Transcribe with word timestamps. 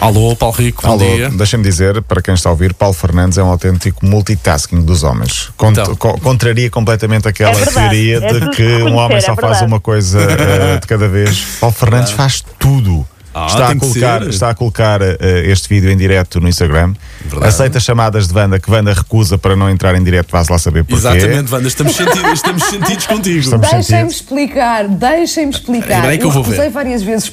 Alô, 0.00 0.34
Paulo 0.34 0.54
Rico, 0.56 0.82
bom 0.82 0.92
Alô, 0.92 0.98
dia. 0.98 1.28
deixa-me 1.28 1.62
dizer, 1.62 2.00
para 2.02 2.22
quem 2.22 2.32
está 2.32 2.48
a 2.48 2.52
ouvir, 2.52 2.72
Paulo 2.72 2.94
Fernandes 2.94 3.36
é 3.36 3.42
um 3.42 3.48
autêntico 3.48 4.04
multitasking 4.06 4.80
dos 4.80 5.02
homens. 5.02 5.50
Cont 5.58 5.78
Então. 5.78 5.94
co- 5.94 6.18
contraria 6.20 6.70
completamente 6.70 7.28
aquela 7.28 7.50
É 7.50 7.54
verdade, 7.54 7.74
teoria 7.80 8.16
é 8.24 8.32
de 8.40 8.50
que 8.50 8.62
um 8.82 8.94
homem 8.96 9.18
reconhecer, 9.18 9.26
só 9.26 9.32
é 9.32 9.36
faz 9.36 9.60
uma 9.60 9.78
coisa 9.78 10.18
eh, 10.24 10.78
de 10.80 10.86
cada 10.86 11.06
vez. 11.06 11.38
Paulo 11.60 11.74
Fernandes 11.76 12.12
faz 12.12 12.42
tudo. 12.58 13.06
Ah, 13.32 13.46
está, 13.46 13.68
a 13.68 13.76
colocar, 13.76 14.22
está 14.26 14.50
a 14.50 14.54
colocar 14.54 15.00
eh, 15.02 15.16
este 15.46 15.68
vídeo 15.68 15.90
em 15.90 15.96
direto 15.96 16.40
no 16.40 16.48
Instagram. 16.48 16.94
Verdade. 17.26 17.46
Aceita 17.48 17.78
chamadas 17.78 18.26
de 18.26 18.34
Wanda 18.34 18.58
que 18.58 18.68
Wanda 18.70 18.92
recusa 18.94 19.36
para 19.38 19.54
não 19.54 19.68
entrar 19.70 19.94
em 19.94 20.02
direto, 20.02 20.32
vais 20.32 20.48
lá 20.48 20.58
saber 20.58 20.82
porquê. 20.82 21.06
Exatamente, 21.06 21.52
Wanda, 21.52 21.68
estamos 21.68 21.94
sentidos, 21.94 22.32
estamos 22.32 22.64
sentidos 22.64 23.06
contigo. 23.06 23.58
Deixem-me 23.58 24.10
explicar, 24.10 24.88
deixem-me 24.88 25.52
explicar. 25.52 26.18
Que 26.18 26.24
eu 26.24 26.30
vou 26.30 26.42
ver. 26.42 26.50
recusei 26.52 26.70
várias 26.70 27.02
vezes. 27.02 27.30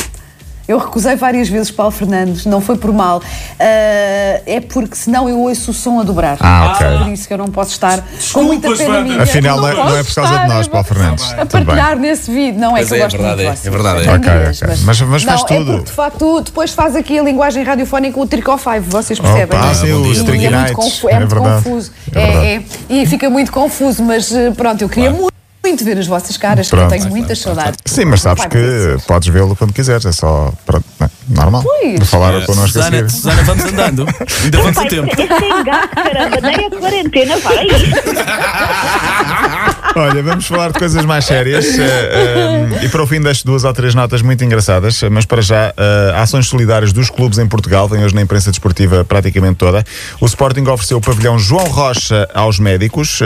Eu 0.67 0.77
recusei 0.79 1.15
várias 1.15 1.47
vezes 1.47 1.71
Paulo 1.71 1.91
Fernandes, 1.91 2.45
não 2.45 2.59
foi 2.59 2.75
por 2.77 2.91
mal. 2.91 3.21
Ah, 3.59 4.41
é 4.45 4.59
porque 4.59 4.95
senão 4.95 5.29
eu 5.29 5.39
ouço 5.39 5.71
o 5.71 5.73
som 5.73 5.99
a 5.99 6.03
dobrar. 6.03 6.37
Ah, 6.41 6.73
ok. 6.75 6.85
É 6.87 6.97
por 6.99 7.07
isso 7.13 7.27
que 7.27 7.33
eu 7.33 7.37
não 7.37 7.47
posso 7.47 7.71
estar 7.71 8.03
com 8.33 8.43
muita 8.43 8.75
pena 8.75 9.01
minha. 9.01 9.21
Afinal, 9.23 9.61
não 9.61 9.67
é, 9.69 9.73
não 9.73 9.97
é 9.97 10.03
por 10.03 10.13
causa 10.13 10.37
de 10.39 10.47
nós, 10.47 10.67
Paulo 10.67 10.85
Fernandes. 10.85 11.31
A 11.33 11.45
Tudo 11.45 11.57
bem. 11.57 11.65
partilhar 11.65 11.97
nesse 11.97 12.29
vídeo, 12.31 12.59
não 12.59 12.75
é 12.75 12.79
Pois 12.81 12.87
que 12.89 12.93
eu 12.93 12.97
é, 12.97 13.01
gosto 13.03 13.17
verdade, 13.17 13.43
muito 13.45 13.63
é, 13.63 13.67
é 13.67 13.71
verdade, 13.71 14.07
é. 14.09 14.13
Ok, 14.13 14.31
ok. 14.67 14.77
Mas- 14.85 15.01
mas 15.01 15.23
faz 15.23 15.39
não, 15.41 15.47
tudo. 15.47 15.71
É 15.71 15.75
porque 15.75 15.85
de 15.85 15.91
facto 15.91 16.41
depois 16.41 16.73
faz 16.73 16.95
aqui 16.95 17.17
a 17.17 17.23
linguagem 17.23 17.63
radiofónica, 17.63 18.19
o 18.19 18.27
Trico 18.27 18.57
5, 18.57 18.81
vocês 18.89 19.19
percebem? 19.19 19.45
Opa, 19.45 19.65
não 19.65 19.71
é? 19.71 19.73
sim, 19.73 19.91
o 19.93 20.11
Streaky 20.11 20.45
é 20.45 20.49
muito, 20.49 20.61
Nights. 20.61 20.73
confu- 20.75 21.09
é 21.09 21.19
muito 21.19 21.35
confuso. 21.35 21.91
É 22.13 22.19
É, 22.21 22.55
é. 22.55 22.63
e 22.89 23.05
fica 23.05 23.29
muito 23.29 23.51
confuso, 23.51 24.03
mas 24.03 24.33
eh, 24.33 24.51
pronto, 24.51 24.81
eu 24.81 24.89
queria 24.89 25.11
muito, 25.11 25.31
muito 25.67 25.83
ver 25.83 25.97
as 25.97 26.07
vossas 26.07 26.37
caras, 26.37 26.69
que 26.69 26.75
eu 26.75 26.79
Pronto. 26.79 26.91
tenho 26.91 27.09
muitas 27.09 27.39
saudades. 27.39 27.77
Sim, 27.85 28.05
mas 28.05 28.21
sabes 28.21 28.45
que 28.45 28.97
podes 29.05 29.27
vê-lo 29.27 29.53
quando 29.55 29.73
quiseres, 29.73 30.05
é 30.05 30.11
só 30.13 30.53
pronto, 30.65 30.85
não, 30.99 31.09
normal. 31.27 31.61
Pois. 31.63 31.99
De 31.99 32.05
falar 32.05 32.45
connosco 32.45 32.79
a 32.79 32.83
Susana, 32.83 32.97
seguir. 32.97 33.11
Susana, 33.11 33.43
vamos 33.43 33.65
andando. 33.65 34.05
Ainda 34.43 34.57
vamos 34.57 34.77
a 34.77 34.85
tempo. 34.85 35.07
Este 35.07 35.21
é 35.21 35.59
engate, 35.59 35.95
caramba, 35.95 36.41
nem 36.41 36.65
a 36.65 36.69
quarentena 36.69 37.37
vai. 37.39 37.67
Olha, 39.97 40.21
vamos 40.21 40.45
falar 40.45 40.71
de 40.71 40.77
coisas 40.77 41.03
mais 41.05 41.25
sérias 41.25 41.65
eh, 41.79 42.83
e 42.83 42.87
para 42.89 43.01
o 43.01 43.07
fim 43.07 43.19
deixo 43.19 43.43
duas 43.43 43.63
ou 43.63 43.73
três 43.73 43.95
notas 43.95 44.21
muito 44.21 44.43
engraçadas, 44.43 45.01
mas 45.09 45.25
para 45.25 45.41
já, 45.41 45.73
eh, 45.75 46.13
ações 46.15 46.45
solidárias 46.45 46.93
dos 46.93 47.09
clubes 47.09 47.39
em 47.39 47.47
Portugal, 47.47 47.87
vem 47.87 48.05
hoje 48.05 48.13
na 48.13 48.21
imprensa 48.21 48.51
desportiva 48.51 49.03
praticamente 49.03 49.55
toda. 49.55 49.83
O 50.21 50.27
Sporting 50.27 50.61
ofereceu 50.67 50.99
o 50.99 51.01
pavilhão 51.01 51.39
João 51.39 51.65
Rocha 51.65 52.29
aos 52.31 52.59
médicos. 52.59 53.21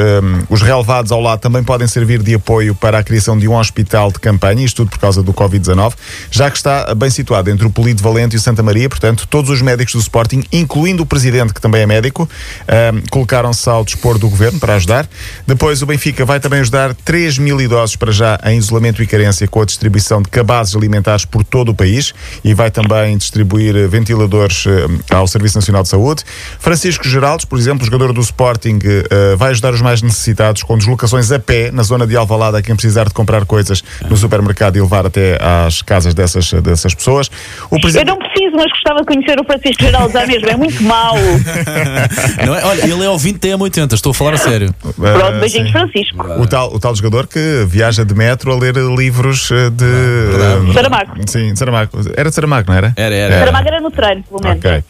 Os 0.50 0.61
relevados 0.61 1.11
ao 1.11 1.19
lado 1.19 1.39
também 1.39 1.61
podem 1.61 1.88
servir 1.89 2.23
de 2.23 2.36
apoio 2.36 2.73
para 2.73 3.00
a 3.00 3.03
criação 3.03 3.38
de 3.38 3.50
um 3.50 3.58
hospital 3.58 4.09
de 4.09 4.19
campanha, 4.22 4.63
isto 4.63 4.78
tudo 4.78 4.91
por 4.91 5.00
causa 5.00 5.22
do 5.22 5.33
Covid-19, 5.33 5.94
já 6.31 6.50
que 6.50 6.56
está 6.56 6.95
bem 6.95 7.09
situado 7.09 7.50
entre 7.50 7.67
o 7.67 7.69
Polido 7.69 8.02
Valente 8.02 8.38
e 8.38 8.39
o 8.39 8.41
Santa 8.41 8.63
Maria, 8.63 8.88
portanto, 8.88 9.28
todos 9.30 9.50
os 9.50 9.61
médicos 9.61 9.94
do 9.94 10.00
Sporting, 10.00 10.41
incluindo 10.53 11.03
o 11.03 11.06
presidente, 11.06 11.53
que 11.53 11.59
também 11.59 11.81
é 11.81 11.85
médico, 11.85 12.30
colocaram-se 13.09 13.69
ao 13.69 13.83
dispor 13.83 14.17
do 14.17 14.30
governo 14.30 14.58
para 14.58 14.75
ajudar. 14.75 15.06
Depois, 15.45 15.81
o 15.81 15.85
Benfica 15.85 16.23
vai 16.23 16.39
também 16.39 16.60
ajudar 16.61 16.93
3 16.93 17.37
mil 17.37 17.59
idosos 17.59 17.95
para 17.95 18.11
já 18.11 18.39
em 18.45 18.57
isolamento 18.57 19.01
e 19.01 19.07
carência 19.07 19.47
com 19.47 19.61
a 19.61 19.65
distribuição 19.65 20.21
de 20.21 20.29
cabazes 20.29 20.75
alimentares 20.75 21.25
por 21.25 21.43
todo 21.43 21.69
o 21.69 21.75
país 21.75 22.13
e 22.43 22.53
vai 22.53 22.71
também 22.71 23.17
distribuir 23.17 23.75
eh, 23.75 23.87
ventiladores 23.87 24.65
eh, 24.67 25.13
ao 25.13 25.27
Serviço 25.27 25.57
Nacional 25.57 25.83
de 25.83 25.89
Saúde. 25.89 26.23
Francisco 26.59 27.07
Geraldes, 27.07 27.45
por 27.45 27.57
exemplo, 27.57 27.85
jogador 27.85 28.13
do 28.13 28.21
Sporting, 28.21 28.79
eh, 28.83 29.35
vai 29.35 29.51
ajudar 29.51 29.73
os 29.73 29.81
mais 29.81 30.01
necessitados 30.01 30.63
com 30.63 30.77
deslocações 30.77 31.31
a 31.31 31.39
pé 31.39 31.71
na 31.71 31.83
zona 31.83 32.05
de 32.05 32.15
Alvalade 32.15 32.57
a 32.57 32.61
quem 32.61 32.75
precisar 32.75 33.05
de 33.05 33.13
comprar 33.13 33.45
coisas 33.45 33.83
no 34.09 34.15
supermercado 34.15 34.77
e 34.77 34.81
levar 34.81 35.05
até 35.05 35.37
às 35.41 35.81
casas 35.81 36.13
dessas, 36.13 36.51
dessas 36.53 36.93
pessoas. 36.93 37.29
O 37.69 37.75
Eu 37.75 37.81
presidente... 37.81 38.07
não 38.07 38.17
preciso, 38.17 38.50
mas 38.55 38.71
gostava 38.71 38.99
de 38.99 39.05
conhecer 39.05 39.39
o 39.39 39.44
Francisco 39.44 39.83
Geraldo 39.83 40.11
já 40.13 40.25
mesmo, 40.25 40.49
é 40.49 40.55
muito 40.55 40.83
mau. 40.83 41.16
Não 42.45 42.55
é? 42.55 42.66
Olha, 42.66 42.81
ele 42.83 43.03
é 43.03 43.09
ouvinte 43.09 43.39
da 43.39 43.57
M80, 43.57 43.94
estou 43.94 44.12
a 44.12 44.13
falar 44.13 44.34
a 44.34 44.38
sério. 44.38 44.73
Pronto, 44.81 45.39
beijinhos, 45.39 45.67
sim. 45.67 45.72
Francisco. 45.72 46.23
O 46.39 46.47
tal, 46.47 46.73
o 46.73 46.79
tal 46.79 46.95
jogador 46.95 47.28
que 47.28 47.66
viaja 47.67 48.03
de 48.06 48.13
metro 48.13 48.51
a 48.51 48.57
ler 48.57 48.75
livros 48.75 49.50
eh, 49.51 49.69
de. 49.69 49.85
eh, 49.85 50.73
Saramago. 50.73 51.12
Sim, 51.28 51.53
de 51.53 51.59
Saramago. 51.59 51.91
Era 52.16 52.29
de 52.29 52.35
Saramago, 52.35 52.69
não 52.69 52.78
era? 52.78 52.94
Era, 52.95 53.16
era. 53.16 53.39
Saramago 53.39 53.67
era 53.67 53.81
no 53.81 53.91
treino, 53.91 54.23
pelo 54.23 54.41
menos. 54.44 54.66
Ok. 54.66 54.83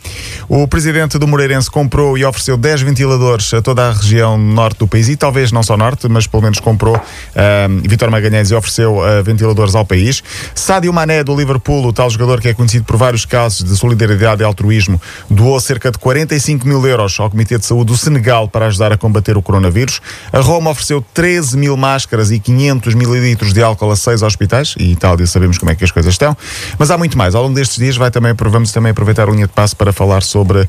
O 0.50 0.68
presidente 0.68 1.18
do 1.18 1.28
Moreirense 1.28 1.70
comprou 1.70 2.18
e 2.18 2.26
ofereceu 2.26 2.58
10 2.58 2.82
ventiladores 2.82 3.54
a 3.54 3.62
toda 3.62 3.88
a 3.88 3.92
região 3.92 4.38
norte 4.38 4.80
do 4.80 4.88
país 4.88 5.10
e 5.10 5.16
talvez 5.16 5.52
não 5.52 5.64
só 5.64 5.78
norte, 5.78 6.08
mas 6.08 6.28
pelo 6.28 6.44
menos 6.44 6.60
comprou. 6.60 6.96
Um, 6.96 7.82
Vitor 7.88 8.10
Magalhães 8.10 8.52
e 8.52 8.56
ofereceu 8.56 9.02
ah, 9.04 9.22
ventiladores 9.22 9.76
ao 9.76 9.86
país. 9.86 10.24
Sádio 10.56 10.92
Mané 10.94 11.24
do 11.24 11.36
Liverpool, 11.36 11.86
o 11.86 11.94
tal 11.94 12.10
jogador 12.10 12.40
que 12.42 12.48
é 12.50 12.54
conhecido 12.54 12.86
por 12.86 12.98
vários 12.98 13.26
casos 13.26 13.51
de 13.58 13.76
solidariedade 13.76 14.42
e 14.42 14.46
altruísmo, 14.46 15.02
doou 15.30 15.60
cerca 15.60 15.92
de 15.92 15.98
45 15.98 16.68
mil 16.68 16.86
euros 16.86 17.20
ao 17.20 17.30
Comitê 17.30 17.58
de 17.58 17.66
Saúde 17.66 17.92
do 17.92 17.98
Senegal 17.98 18.48
para 18.48 18.68
ajudar 18.68 18.92
a 18.92 18.98
combater 18.98 19.38
o 19.38 19.42
coronavírus. 19.42 20.00
A 20.32 20.40
Roma 20.40 20.70
ofereceu 20.72 21.04
13 21.14 21.58
mil 21.58 21.76
máscaras 21.78 22.32
e 22.32 22.40
500 22.40 22.94
mililitros 22.94 23.54
de 23.54 23.62
álcool 23.62 23.92
a 23.92 23.96
seis 23.96 24.22
hospitais 24.22 24.76
e 24.78 24.92
Itália 24.92 25.26
sabemos 25.28 25.58
como 25.58 25.72
é 25.72 25.76
que 25.76 25.84
as 25.84 25.92
coisas 25.92 26.14
estão. 26.14 26.36
Mas 26.78 26.92
há 26.92 26.98
muito 26.98 27.18
mais. 27.18 27.36
Ao 27.36 27.44
longo 27.44 27.56
destes 27.56 27.78
dias 27.78 27.98
vai 27.98 28.12
também, 28.12 28.34
vamos 28.38 28.72
também 28.72 28.92
aproveitar 28.92 29.28
a 29.28 29.32
linha 29.32 29.48
de 29.48 29.54
passo 29.54 29.76
para 29.76 29.92
falar 29.94 30.24
sobre 30.24 30.60
hum, 30.62 30.68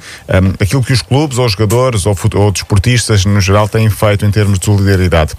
aquilo 0.60 0.82
que 0.82 0.92
os 0.92 1.02
clubes, 1.02 1.38
ou 1.38 1.48
jogadores, 1.48 2.06
ou, 2.06 2.16
ou 2.34 2.50
desportistas 2.50 3.24
no 3.24 3.40
geral 3.40 3.68
têm 3.68 3.88
feito 3.90 4.24
em 4.24 4.30
termos 4.30 4.58
de 4.58 4.64
solidariedade. 4.64 5.32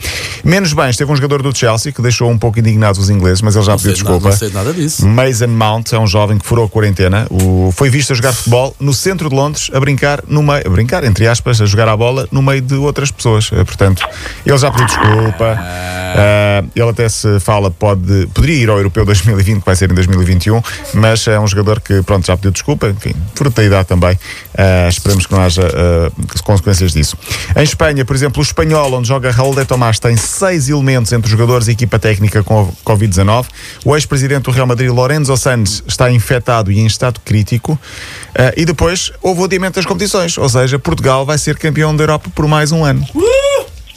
Menos 0.44 0.74
bem, 0.74 0.90
esteve 0.90 1.12
um 1.12 1.16
jogador 1.16 1.42
do 1.42 1.56
Chelsea 1.58 1.92
que 1.92 2.02
deixou 2.02 2.30
um 2.30 2.38
pouco 2.38 2.60
indignados 2.60 3.00
os 3.00 3.10
ingleses, 3.10 3.42
mas 3.42 3.56
ele 3.56 3.66
já 3.66 3.72
Não 3.74 3.80
pediu 3.80 3.96
sei, 3.96 4.04
nada, 4.04 4.14
desculpa. 4.18 4.30
não 4.30 4.38
sei 4.38 4.50
nada 4.50 4.74
disso. 4.74 5.08
Mason 5.08 5.48
Mount 5.48 5.94
é 5.94 6.00
um 6.00 6.08
jovem 6.08 6.38
que 6.38 6.46
furou 6.46 6.66
a 6.66 6.70
quarentena. 6.70 7.28
O, 7.34 7.72
foi 7.72 7.90
visto 7.90 8.14
a 8.14 8.16
jogar 8.16 8.32
futebol 8.32 8.76
no 8.80 8.94
centro 8.94 9.28
de 9.28 9.36
Londres, 9.36 9.72
a 9.74 9.80
brincar 9.80 10.24
no 10.28 10.44
meio, 10.44 10.62
a 10.66 10.70
brincar, 10.70 11.04
entre 11.04 11.28
aspas, 11.28 11.60
a 11.60 11.66
jogar 11.66 11.88
a 11.88 11.98
bola 11.98 12.28
no 12.32 12.42
meio 12.44 12.62
de 12.62 12.76
outras 12.76 13.10
pessoas. 13.10 13.50
Eh, 13.52 13.64
Portanto, 13.64 14.08
ele 14.46 14.58
já 14.58 14.70
pediu 14.70 14.86
desculpa. 14.86 15.58
Ah, 16.16 16.64
ele 16.76 16.90
até 16.90 17.10
se 17.10 17.40
fala, 17.40 17.72
pode, 17.72 18.28
poderia 18.28 18.56
ir 18.56 18.70
ao 18.70 18.78
Europeu 18.78 19.04
2020, 19.04 19.60
que 19.60 19.66
vai 19.66 19.76
ser 19.76 19.90
em 19.90 19.96
2021, 19.96 20.62
mas 20.94 21.28
é 21.28 21.40
um 21.40 21.48
jogador 21.48 21.82
que 21.82 22.04
pronto, 22.04 22.28
já 22.28 22.38
pediu 22.38 22.52
desculpa, 22.52 22.88
enfim, 22.88 23.16
fruto 23.34 23.56
da 23.56 23.64
idade 23.64 23.88
também. 23.88 24.18
Ah, 24.56 24.88
esperamos 24.88 25.26
que 25.26 25.34
não 25.34 25.42
haja 25.42 25.64
ah, 25.64 26.12
consequências 26.44 26.94
disso. 26.94 27.18
Em 27.56 27.64
Espanha, 27.64 28.06
por 28.06 28.16
exemplo, 28.16 28.40
o 28.40 28.44
espanhol, 28.44 28.94
onde 28.94 29.08
joga 29.08 29.32
Raul 29.32 29.56
de 29.56 29.66
Tomás, 29.66 29.98
tem 29.98 30.16
seis 30.16 30.70
elementos 30.70 31.12
entre 31.12 31.30
jogadores 31.30 31.68
e 31.68 31.72
equipa 31.72 31.98
técnica 31.98 32.44
com 32.44 32.62
a 32.62 32.90
Covid-19. 32.90 33.46
O 33.84 33.96
ex-presidente 33.96 34.44
do 34.44 34.52
Real 34.52 34.68
Madrid, 34.68 34.92
Lorenzo 34.92 35.36
Sanz, 35.36 35.84
está 35.88 36.12
infectado 36.12 36.72
e 36.72 36.80
em 36.80 36.86
estado 36.86 37.20
crítico. 37.24 37.80
Ah, 38.36 38.54
e 38.56 38.66
depois 38.66 39.12
houve 39.22 39.42
o 39.42 39.44
adiamento 39.46 39.76
das 39.76 39.86
competições, 39.86 40.38
ou 40.38 40.48
seja, 40.50 40.78
Portugal 40.80 41.26
vai 41.26 41.38
ser 41.38 41.58
campeão 41.58 41.96
da 41.96 42.04
Europa 42.04 42.30
por 42.34 42.48
mais 42.48 42.72
um 42.72 42.84
ano. 42.84 43.06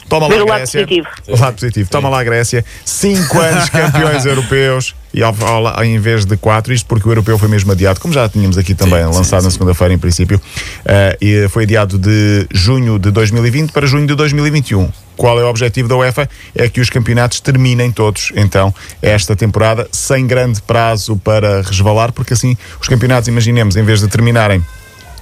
Toma 0.09 0.27
lá, 0.27 0.35
Ver 0.35 0.41
o 0.41 0.45
lado 0.47 0.57
Grécia. 0.59 0.87
positivo. 0.87 1.07
O 1.27 1.37
lado 1.37 1.53
positivo. 1.55 1.89
Toma 1.89 2.07
lá, 2.07 2.23
Grécia. 2.23 2.63
Cinco 2.85 3.39
anos 3.39 3.67
campeões 3.69 4.25
europeus. 4.25 4.95
E 5.13 5.21
ao, 5.21 5.35
ao, 5.41 5.67
ao 5.67 5.83
invés 5.83 6.25
de 6.25 6.37
quatro, 6.37 6.73
isto 6.73 6.85
porque 6.85 7.07
o 7.09 7.11
europeu 7.11 7.37
foi 7.37 7.49
mesmo 7.49 7.71
adiado, 7.73 7.99
como 7.99 8.13
já 8.13 8.29
tínhamos 8.29 8.57
aqui 8.57 8.73
também 8.73 9.03
Sim, 9.05 9.11
sim, 9.11 9.17
lançado 9.17 9.43
na 9.43 9.49
sim. 9.49 9.55
segunda-feira, 9.55 9.93
em 9.93 9.97
princípio, 9.97 10.39
eh, 10.85 11.17
e 11.19 11.47
foi 11.49 11.63
adiado 11.63 11.97
de 11.97 12.47
junho 12.53 12.97
de 12.99 13.11
2020 13.11 13.71
para 13.71 13.85
junho 13.85 14.07
de 14.07 14.15
2021. 14.15 14.89
Qual 15.17 15.39
é 15.39 15.43
o 15.43 15.47
objetivo 15.49 15.89
da 15.89 15.97
UEFA? 15.97 16.29
É 16.55 16.69
que 16.69 16.79
os 16.79 16.89
campeonatos 16.89 17.41
terminem 17.41 17.91
todos, 17.91 18.31
então, 18.35 18.73
esta 19.01 19.35
temporada, 19.35 19.87
sem 19.91 20.25
grande 20.25 20.61
prazo 20.61 21.17
para 21.17 21.61
resvalar, 21.61 22.13
porque 22.13 22.33
assim 22.33 22.55
os 22.79 22.87
campeonatos, 22.87 23.27
imaginemos, 23.27 23.75
em 23.75 23.83
vez 23.83 23.99
de 23.99 24.07
terminarem 24.07 24.63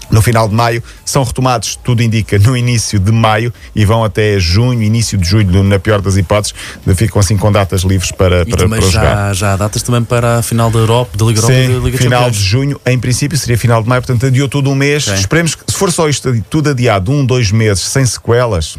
no 0.10 0.22
final 0.22 0.48
de 0.48 0.54
maio, 0.54 0.84
são 1.04 1.24
retomados, 1.24 1.76
tudo 1.76 2.04
indica, 2.04 2.38
no 2.38 2.56
início 2.56 3.00
de 3.00 3.12
maio 3.12 3.54
e 3.76 3.86
vão 3.86 4.04
até 4.04 4.40
junho, 4.40 4.82
início 4.82 5.18
de 5.18 5.28
julho, 5.28 5.64
na 5.64 5.80
pior 5.80 6.02
das 6.02 6.18
hipóteses, 6.18 6.54
ficam 6.96 7.20
assim 7.20 7.38
com 7.38 7.52
datas 7.52 7.82
livres 7.82 8.12
para, 8.12 8.46
para, 8.46 8.70
para 8.70 8.82
jogar. 8.82 9.02
já, 9.04 9.34
já 9.34 9.54
há 9.54 9.58
datas 9.58 9.82
também 9.82 10.04
para 10.04 10.40
a 10.40 10.42
final 10.42 10.70
da 10.70 10.80
Europa, 10.80 11.18
da 11.18 11.26
Liga 11.26 11.40
Europa 11.40 11.54
e 11.54 11.68
da 11.68 11.74
Sim, 11.74 11.86
Liga 11.86 11.98
final 11.98 12.24
Champions. 12.26 12.38
de 12.38 12.44
junho, 12.44 12.82
em 12.86 13.00
princípio 13.00 13.38
seria 13.38 13.58
final 13.58 13.82
de 13.82 13.90
maio, 13.90 14.02
portanto 14.02 14.26
adiou 14.26 14.48
tudo 14.48 14.70
um 14.70 14.76
mês. 14.76 15.08
Ok. 15.08 15.20
Esperemos 15.20 15.56
que, 15.56 15.64
se 15.68 15.78
for 15.78 15.92
só 15.92 16.08
isto 16.08 16.32
tudo 16.50 16.70
adiado, 16.70 17.12
um, 17.12 17.26
dois 17.26 17.52
meses, 17.52 17.84
sem 17.84 18.06
sequelas. 18.06 18.78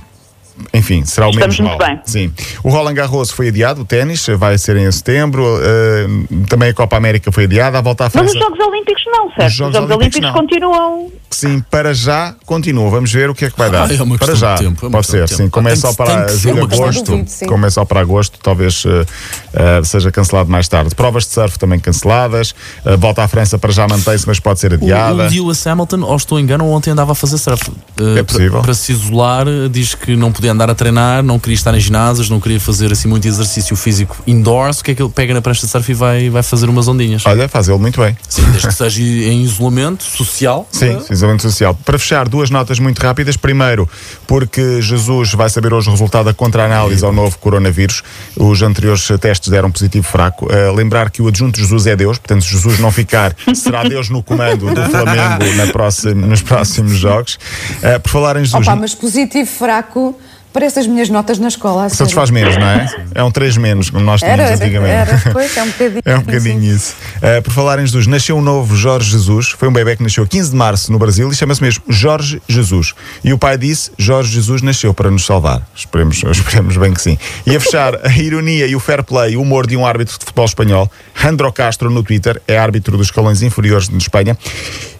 Enfim, 0.73 1.05
será 1.05 1.26
o 1.26 1.31
Estamos 1.31 1.58
menos 1.58 1.70
muito 1.70 1.79
mal. 1.87 1.88
bem. 1.97 2.00
Sim. 2.05 2.32
O 2.62 2.70
Roland 2.70 2.94
Garros 2.94 3.31
foi 3.31 3.49
adiado, 3.49 3.82
o 3.82 3.85
ténis 3.85 4.26
vai 4.38 4.56
ser 4.58 4.76
em 4.76 4.91
setembro, 4.91 5.44
eh, 5.62 6.06
também 6.49 6.70
a 6.70 6.75
Copa 6.75 6.97
América 6.97 7.31
foi 7.32 7.44
adiada, 7.44 7.79
a 7.79 7.81
volta 7.81 8.05
à 8.05 8.06
Mas 8.06 8.12
França. 8.12 8.32
os 8.38 8.38
Jogos 8.44 8.67
Olímpicos 8.67 9.03
não, 9.06 9.29
certo? 9.31 9.47
Os 9.47 9.53
Jogos 9.55 9.75
Os 9.75 9.81
Jogos 9.81 9.97
Olímpicos 9.97 10.17
Olímpicos, 10.31 10.41
continuam. 10.41 11.12
Sim, 11.31 11.62
para 11.70 11.93
já 11.93 12.35
continua. 12.47 12.88
Vamos 12.88 13.12
ver 13.12 13.29
o 13.29 13.35
que 13.35 13.44
é 13.47 13.50
que 13.50 13.58
vai 13.58 13.70
dar. 13.70 13.91
Ah, 13.91 13.94
é 13.94 14.03
uma 14.03 14.17
para 14.17 14.35
já, 14.35 14.55
de 14.55 14.64
tempo, 14.64 14.87
é 14.87 14.88
uma 14.88 14.93
pode 14.99 15.06
ser. 15.08 15.29
Sim, 15.29 15.49
como 15.49 15.69
é 15.69 15.73
Tem 15.73 15.81
só 15.81 15.93
para 15.93 16.29
julho 16.29 16.62
agosto, 16.64 17.25
como 17.47 17.67
é 17.67 17.70
só 17.70 17.85
para 17.85 18.00
agosto, 18.00 18.38
talvez 18.43 18.85
eh, 18.87 19.82
seja 19.85 20.11
cancelado 20.11 20.49
mais 20.50 20.69
tarde. 20.69 20.94
Provas 20.94 21.25
de 21.26 21.31
surf 21.32 21.58
também 21.58 21.79
canceladas. 21.79 22.55
A 22.85 22.97
volta 22.97 23.23
à 23.23 23.29
França 23.29 23.58
para 23.58 23.73
já 23.73 23.87
mantém-se, 23.88 24.26
mas 24.26 24.41
pode 24.41 24.61
ser 24.61 24.73
O, 24.73 24.76
adiada. 24.76 25.25
o 25.26 25.29
Lewis 25.29 25.67
Hamilton, 25.67 26.03
ou 26.03 26.17
estou 26.17 26.38
engano, 26.41 26.67
ontem 26.70 26.91
andava 26.91 27.12
a 27.12 27.14
fazer 27.14 27.38
surf. 27.38 27.70
Uh, 28.00 28.19
É 28.19 28.23
possível. 28.23 28.53
Para, 28.53 28.62
para 28.62 28.75
se 28.75 28.93
isolar, 28.93 29.47
uh, 29.49 29.69
diz 29.69 29.94
que 29.94 30.17
não 30.17 30.32
podia 30.32 30.45
podia 30.46 30.52
andar 30.52 30.70
a 30.70 30.75
treinar, 30.75 31.22
não 31.22 31.38
queria 31.38 31.54
estar 31.54 31.75
em 31.75 31.81
ginásios, 31.81 32.31
não 32.31 32.38
queria 32.40 32.60
fazer 32.60 32.93
assim 32.93 33.08
muito 33.08 33.26
exercício 33.26 33.75
físico 33.75 34.16
indoors, 34.26 34.81
o 34.81 34.84
que 34.84 34.93
é 34.93 34.94
que 34.94 35.02
ele 35.02 35.10
pega 35.10 35.34
na 35.34 35.43
prancha 35.43 35.66
de 35.66 35.72
surf 35.72 35.90
e 35.90 35.94
vai, 35.94 36.31
vai 36.31 36.43
fazer 36.43 36.69
umas 36.69 36.87
ondinhas? 36.87 37.25
Olha, 37.26 37.48
faz 37.48 37.69
ele 37.69 37.78
muito 37.78 38.00
bem. 38.00 38.16
Sim, 38.28 38.44
desde 38.50 38.69
que 38.69 38.75
seja 38.75 39.02
em 39.02 39.43
isolamento 39.43 40.04
social. 40.04 40.69
Sim, 40.70 40.96
eh, 40.96 41.12
isolamento 41.12 41.43
social. 41.43 41.76
Para 41.84 41.98
fechar, 41.98 42.28
duas 42.28 42.50
notas 42.50 42.78
muito 42.78 43.00
rápidas. 43.00 43.37
Primeiro, 43.37 43.88
porque 44.26 44.81
Jesus 44.81 45.32
vai 45.32 45.50
saber 45.50 45.72
hoje 45.72 45.88
o 45.88 45.93
resultado 45.93 46.26
da 46.26 46.34
contra-análise 46.34 47.04
ao 47.04 47.12
novo 47.12 47.38
coronavírus. 47.38 48.02
Os 48.37 48.62
anteriores 48.62 49.08
testes 49.20 49.48
deram 49.48 49.70
positivo 49.70 50.06
fraco. 50.06 50.46
Uh, 50.46 50.72
lembrar 50.75 51.10
que 51.10 51.20
o 51.20 51.28
adjunto 51.28 51.58
Jesus 51.58 51.87
é 51.87 51.96
Deus, 51.96 52.19
portanto, 52.19 52.44
se 52.44 52.52
Jesus 52.52 52.78
não 52.78 52.93
ficar, 52.93 53.34
será 53.54 53.82
Deus 53.82 54.08
no 54.08 54.22
comando 54.22 54.72
do 54.72 54.82
Flamengo 54.90 55.56
na 55.56 55.66
próxima, 55.72 56.26
nos 56.26 56.43
próximos 56.43 56.93
jogos. 56.93 57.38
Uh, 57.78 58.00
por 58.00 58.10
falar 58.10 58.37
em 58.37 58.44
Jesus. 58.44 58.66
Opa, 58.66 58.76
mas 58.76 58.94
positivo, 58.94 59.48
fraco, 59.48 60.16
parece 60.56 60.79
as 60.79 60.87
minhas 60.87 61.11
notas 61.11 61.38
na 61.38 61.49
escola. 61.49 61.82
sério. 61.82 61.97
Satisfaz 61.97 62.31
menos, 62.31 62.56
não 62.56 62.67
é? 62.67 62.87
É 63.14 63.23
um 63.23 63.31
3 63.31 63.58
menos, 63.58 63.91
como 63.91 64.03
nós 64.03 64.20
tínhamos 64.20 64.47
Era, 64.47 64.55
antigamente. 64.55 64.91
era, 64.91 65.23
pois, 65.31 65.55
é 65.55 65.62
um 65.62 65.67
bocadinho. 65.67 66.03
É 66.06 66.17
um 66.17 66.23
bocadinho 66.23 66.62
isso. 66.62 66.94
Uh, 67.17 67.43
por 67.43 67.53
falar 67.53 67.79
em 67.79 67.85
Jesus, 67.85 68.06
nasceu 68.06 68.38
um 68.38 68.41
novo 68.41 68.75
Jorge 68.75 69.11
Jesus. 69.11 69.50
Foi 69.50 69.69
um 69.69 69.73
bebê 69.73 69.97
que 69.97 70.03
nasceu 70.03 70.25
a 70.25 70.26
15 70.26 70.50
de 70.50 70.56
março 70.56 70.91
no 70.91 70.99
Brasil 70.99 71.31
e 71.31 71.35
chama-se 71.35 71.61
mesmo 71.62 71.85
Jorge 71.91 72.41
Jesus. 72.49 72.94
E 73.23 73.35
o 73.35 73.38
pai 73.38 73.58
disse: 73.58 73.91
Jorge 73.99 74.32
Jesus 74.32 74.62
nasceu 74.62 74.94
para 74.94 75.11
nos 75.11 75.26
salvar. 75.26 75.61
Esperemos, 75.75 76.23
esperemos 76.25 76.76
bem 76.79 76.94
que 76.94 77.03
sim. 77.03 77.19
E 77.47 77.55
a 77.55 77.61
fechar, 77.61 78.06
a 78.06 78.11
ironia 78.17 78.67
e 78.67 78.75
o 78.75 78.81
fair 78.81 79.05
play 79.05 79.37
o 79.37 79.43
humor 79.43 79.67
de 79.67 79.76
um 79.76 79.85
árbitro 79.85 80.14
de 80.19 80.25
futebol 80.25 80.47
espanhol, 80.47 80.91
Andro 81.25 81.53
Castro, 81.53 81.91
no 81.91 82.03
Twitter, 82.03 82.41
é 82.47 82.59
árbitro 82.59 82.97
dos 82.97 83.09
escalões 83.09 83.43
inferiores 83.43 83.89
de 83.89 83.97
Espanha. 83.97 84.37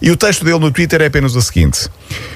E 0.01 0.11
o 0.11 0.17
texto 0.17 0.43
dele 0.43 0.59
no 0.59 0.71
Twitter 0.71 1.01
é 1.01 1.05
apenas 1.05 1.35
o 1.35 1.41
seguinte: 1.41 1.89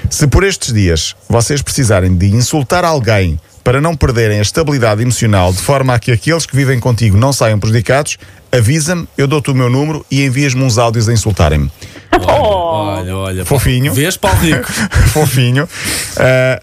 Se 0.08 0.26
por 0.26 0.44
estes 0.44 0.72
dias 0.72 1.14
vocês 1.28 1.62
precisarem 1.62 2.14
de 2.14 2.26
insultar 2.26 2.84
alguém 2.84 3.38
para 3.62 3.80
não 3.80 3.94
perderem 3.94 4.38
a 4.38 4.42
estabilidade 4.42 5.02
emocional 5.02 5.52
de 5.52 5.60
forma 5.60 5.94
a 5.94 5.98
que 5.98 6.10
aqueles 6.10 6.46
que 6.46 6.56
vivem 6.56 6.80
contigo 6.80 7.16
não 7.16 7.32
saiam 7.32 7.58
prejudicados, 7.58 8.18
avisa-me, 8.50 9.06
eu 9.16 9.26
dou-te 9.26 9.50
o 9.50 9.54
meu 9.54 9.70
número 9.70 10.04
e 10.10 10.24
envias-me 10.24 10.62
uns 10.62 10.78
áudios 10.78 11.08
a 11.08 11.12
insultarem-me. 11.12 11.70
Olha, 12.20 13.16
olha. 13.16 13.44
Fofinho. 13.44 13.92
Vês, 13.92 14.16
Paulo 14.16 14.38
Rico? 14.38 14.70
Fofinho. 15.12 15.64
Uh, 15.64 15.68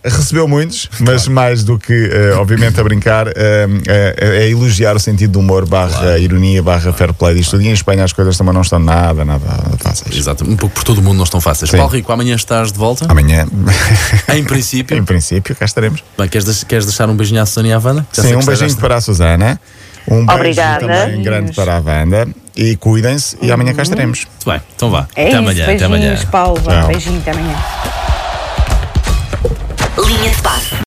recebeu 0.04 0.48
muitos, 0.48 0.90
mas 1.00 1.28
mais 1.28 1.64
do 1.64 1.78
que, 1.78 1.94
uh, 1.94 2.40
obviamente, 2.40 2.80
a 2.80 2.84
brincar, 2.84 3.28
uh, 3.28 3.32
é 3.88 4.50
elogiar 4.50 4.96
o 4.96 5.00
sentido 5.00 5.34
do 5.34 5.40
humor, 5.40 5.66
barra 5.66 6.18
ironia, 6.18 6.62
barra 6.62 6.94
fair 6.94 7.14
play 7.14 7.36
disto 7.36 7.52
tudo. 7.52 7.64
E 7.64 7.68
em 7.68 7.74
Espanha 7.74 8.04
as 8.04 8.14
coisas 8.14 8.38
também 8.38 8.54
não 8.54 8.62
estão 8.62 8.80
nada, 8.80 9.26
nada 9.26 9.46
fáceis. 9.80 10.16
Exato, 10.16 10.44
um 10.44 10.56
pouco 10.56 10.76
por 10.76 10.84
todo 10.84 11.00
o 11.00 11.02
mundo 11.02 11.18
não 11.18 11.24
estão 11.24 11.42
fáceis. 11.42 11.72
Sim. 11.72 11.78
Paulo 11.78 11.92
Rico, 11.92 12.12
amanhã 12.12 12.36
estás 12.36 12.72
de 12.72 12.78
volta? 12.78 13.06
Amanhã, 13.10 13.48
Em 14.34 14.44
princípio. 14.44 14.98
em 14.98 15.04
princípio, 15.04 15.56
cá 15.56 15.66
estaremos. 15.66 16.04
Bem, 16.18 16.28
queres, 16.28 16.64
queres 16.64 16.86
deixar 16.86 17.10
um 17.10 17.16
beijinho 17.16 17.42
à 17.42 17.46
Susana 17.46 17.68
e 17.68 17.74
à 17.74 17.80
sei 18.12 18.24
Sim, 18.24 18.36
um 18.36 18.46
beijinho 18.46 18.76
para 18.78 18.96
a 18.98 19.02
Susana. 19.02 19.60
Um 20.08 20.26
beijo 20.26 20.34
Obrigada. 20.34 20.88
também 20.88 21.22
grande 21.22 21.54
para 21.54 21.78
a 21.78 21.80
Wanda. 21.80 22.28
E 22.62 22.76
cuidem-se 22.76 23.38
e 23.42 23.50
amanhã 23.54 23.74
cá 23.74 23.84
estaremos. 23.84 24.26
Muito 24.26 24.50
bem, 24.52 24.62
então 24.76 24.92
vá. 24.92 25.08
É 25.16 25.22
até 25.22 25.30
isso, 25.30 25.38
amanhã, 25.38 25.64
até 25.64 25.86
amanhã. 25.86 26.08
beijinhos, 26.10 26.30
Paulo. 26.30 26.62
Tchau. 26.62 26.88
Beijinho, 26.88 27.20
até 27.22 27.32
amanhã. 27.32 27.56
Linha 29.98 30.30
de. 30.30 30.49